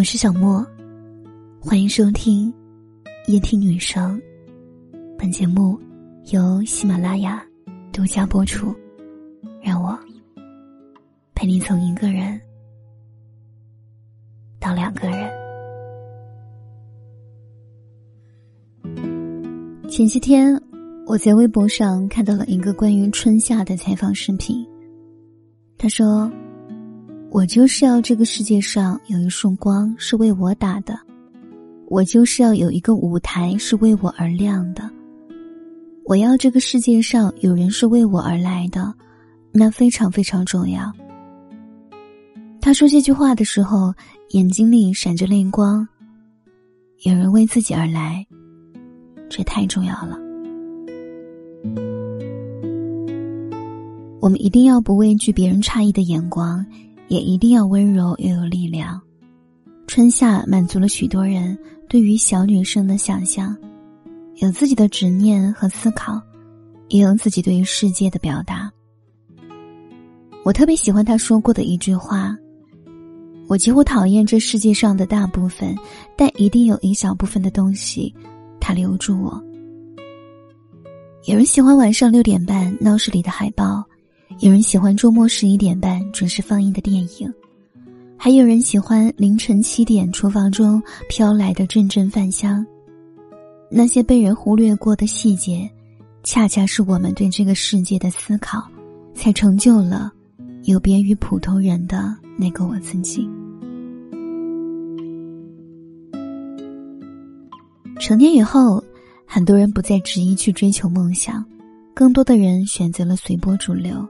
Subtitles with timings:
[0.00, 0.66] 我是小莫，
[1.60, 2.50] 欢迎收听
[3.26, 4.18] 夜听女生。
[5.18, 5.78] 本节目
[6.32, 7.44] 由喜马拉雅
[7.92, 8.74] 独家播出。
[9.62, 9.94] 让我
[11.34, 12.40] 陪你从一个人
[14.58, 15.30] 到两个人。
[19.90, 20.58] 前些天，
[21.06, 24.66] 我在微博上看到了一个关于春夏的采访视频。
[25.76, 26.32] 他说
[27.32, 30.98] ：“我就是要这个世界上有一束光是为我打的，
[31.86, 34.90] 我就是要有一个舞台是为我而亮的，
[36.06, 38.92] 我要这个世界上有人是为我而来的，
[39.52, 40.92] 那非常非常重要。”
[42.60, 43.94] 他说这句话的时候，
[44.30, 45.86] 眼睛里闪着泪光。
[47.04, 48.26] 有人为自己而来。
[49.30, 50.18] 这太重要了。
[54.20, 56.66] 我们一定要不畏惧别人诧异的眼光，
[57.10, 58.98] 也一定要温柔又有力量。
[59.88, 63.54] 春夏满足了许多人对于小女生的想象，
[64.36, 66.22] 有自己的执念和思考，
[66.88, 68.70] 也有自己对于世界的表达。
[70.44, 72.36] 我特别喜欢他说过的一句话
[73.48, 75.76] ：“我几乎讨厌这世界上的大部分，
[76.16, 78.14] 但一定有一小部分的东西。”
[78.60, 79.42] 他留住我。
[81.24, 83.84] 有人喜欢晚上六点半闹市里的海报，
[84.40, 87.30] 有人喜欢周末十一点半准时放映的电影，
[88.16, 92.64] 还有人喜欢凌晨七点厨房中飘来的阵阵饭香。
[93.70, 95.70] 那些被人忽略过的细节，
[96.22, 98.66] 恰恰是我们对这个世界的思考，
[99.12, 100.10] 才成就了
[100.62, 103.28] 有别于普通人的那个我自己。
[107.98, 108.82] 成年以后，
[109.26, 111.44] 很多人不再执意去追求梦想，
[111.92, 114.08] 更多的人选择了随波逐流，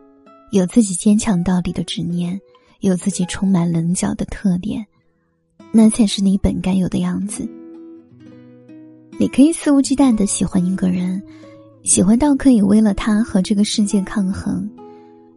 [0.51, 2.41] 有自己坚强到底的执念，
[2.81, 4.85] 有自己充满棱角的特点，
[5.73, 7.49] 那才是你本该有的样子。
[9.19, 11.23] 你可以肆无忌惮的喜欢一个人，
[11.85, 14.69] 喜欢到可以为了他和这个世界抗衡；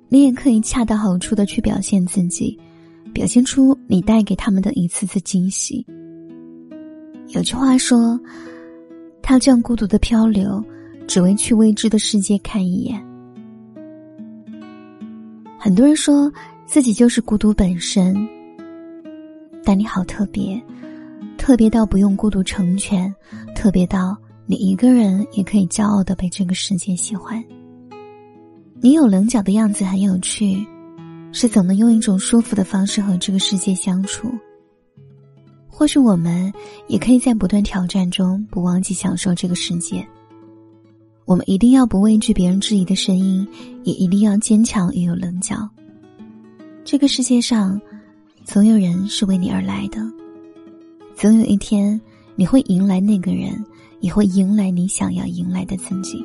[0.09, 2.57] 你也可以恰到好处的去表现自己，
[3.13, 5.85] 表现出你带给他们的一次次惊喜。
[7.27, 8.19] 有句话说
[9.21, 10.63] ：“他这样孤独的漂流，
[11.07, 12.99] 只为去未知的世界看一眼。”
[15.63, 16.29] 很多人说
[16.65, 18.13] 自己就是孤独本身，
[19.63, 20.61] 但你好特别，
[21.37, 23.09] 特别到不用孤独成全，
[23.55, 27.41] 特别到你一个人也可以骄傲的被这个世界喜欢。
[28.81, 30.67] 你有棱角的样子很有趣，
[31.31, 34.29] 是总能用一种舒服的方式和这个世界相处。
[35.69, 36.51] 或许我们
[36.89, 40.05] 也可以在不断挑战中不忘记享受这个世界。
[41.25, 43.47] 我们一定要不畏惧别人质疑的声音，
[43.83, 45.69] 也一定要坚强也有棱角。
[46.83, 47.79] 这个世界上，
[48.43, 49.99] 总有人是为你而来的，
[51.15, 51.99] 总有一天
[52.35, 53.51] 你会迎来那个人，
[54.01, 56.23] 也会迎来你想要迎来的自己。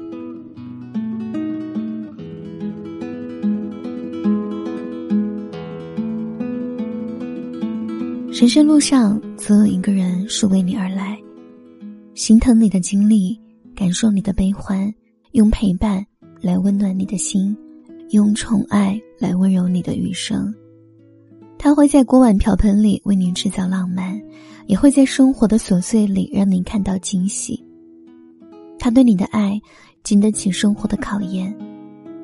[8.32, 11.18] 人生路上，总有一个人是为你而来，
[12.14, 13.38] 心疼你的经历，
[13.78, 14.92] 感受你的悲欢，
[15.30, 16.04] 用陪伴
[16.40, 17.56] 来温暖你的心，
[18.10, 20.52] 用宠爱来温柔你的余生。
[21.56, 24.20] 他会在锅碗瓢盆里为你制造浪漫，
[24.66, 27.64] 也会在生活的琐碎里让你看到惊喜。
[28.80, 29.56] 他对你的爱，
[30.02, 31.56] 经得起生活的考验，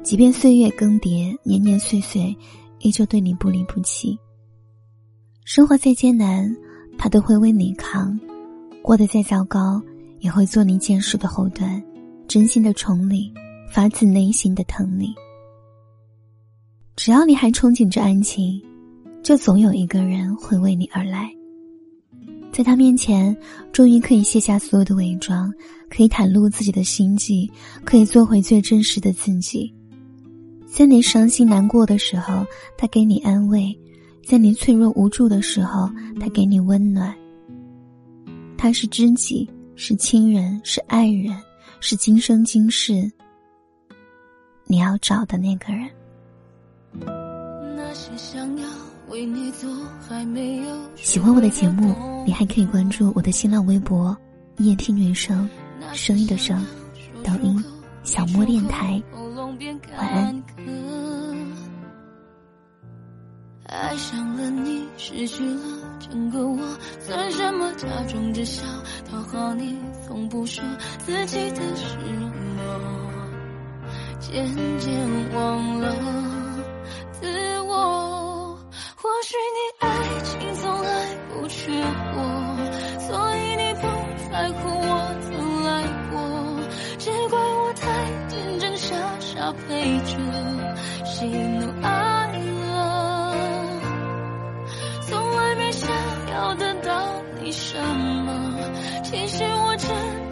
[0.02, 2.36] 即便岁月更迭，年年岁岁，
[2.80, 4.18] 依旧对你不离不弃。
[5.44, 6.52] 生活再艰难，
[6.98, 8.10] 他都会为你扛；
[8.82, 9.80] 过得再糟糕，
[10.24, 11.84] 也会做你坚实的后盾，
[12.26, 13.30] 真心的宠你，
[13.70, 15.14] 发自内心的疼你。
[16.96, 18.58] 只要你还憧憬着爱情，
[19.22, 21.30] 就总有一个人会为你而来。
[22.50, 23.36] 在他面前，
[23.70, 25.52] 终于可以卸下所有的伪装，
[25.90, 27.50] 可以袒露自己的心迹，
[27.84, 29.70] 可以做回最真实的自己。
[30.64, 32.46] 在你伤心难过的时候，
[32.78, 33.78] 他给你安慰。
[34.26, 37.14] 在你脆弱无助的时候，他给你温暖。
[38.56, 41.36] 他是知己，是亲人，是爱人，
[41.80, 43.10] 是今生今世
[44.66, 45.90] 你要找的那个人。
[50.96, 54.16] 喜欢我的节目，你还可以关注我的新浪微博
[54.58, 55.48] “夜听女生”，
[55.92, 56.64] 声音的声，
[57.22, 57.62] 抖音
[58.02, 59.02] 小莫电台。
[59.98, 60.42] 晚安。
[63.74, 65.60] 爱上了你，失去了
[65.98, 66.58] 整个我，
[67.00, 67.72] 算什么？
[67.76, 68.62] 假装着笑，
[69.10, 69.76] 讨好你，
[70.06, 70.64] 从不说
[70.98, 71.98] 自己的失
[72.56, 72.80] 落，
[74.20, 74.46] 渐
[74.78, 75.94] 渐忘了
[77.12, 78.56] 自我。
[78.96, 79.88] 或许你爱
[80.22, 81.46] 情从来不。
[81.46, 82.18] 缺过，
[82.98, 83.82] 所以你不
[84.30, 85.32] 在乎我曾
[85.62, 85.70] 来
[86.10, 86.14] 过，
[86.98, 87.84] 只怪我太
[88.28, 90.10] 天真傻傻陪着，
[91.04, 91.86] 喜怒哀
[92.32, 92.63] 乐，
[97.56, 97.78] 什
[98.26, 98.58] 么，
[99.04, 100.23] 其实我真。